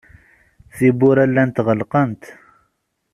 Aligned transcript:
Tiwwura 0.75 1.23
llant 1.31 1.55
ɣelqent. 1.65 2.21